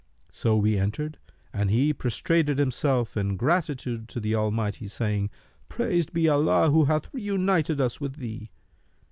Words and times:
So 0.31 0.57
we 0.57 0.79
entered 0.79 1.19
and 1.53 1.69
he 1.69 1.93
prostrated 1.93 2.57
himself 2.57 3.15
in 3.15 3.37
gratitude 3.37 4.07
to 4.09 4.19
the 4.19 4.33
Almighty, 4.33 4.87
saying, 4.87 5.29
'Praised 5.69 6.11
be 6.11 6.27
Allah 6.27 6.71
who 6.71 6.85
hath 6.85 7.13
reunited 7.13 7.79
us 7.79 8.01
with 8.01 8.15
thee!' 8.15 8.49